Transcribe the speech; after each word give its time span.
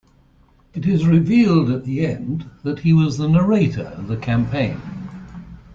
It 0.73 0.87
is 0.87 1.05
revealed 1.05 1.69
at 1.69 1.85
the 1.85 2.03
end 2.07 2.49
that 2.63 2.79
he 2.79 2.91
was 2.91 3.19
the 3.19 3.29
narrator 3.29 3.85
of 3.95 4.07
the 4.07 4.17
campaign. 4.17 4.81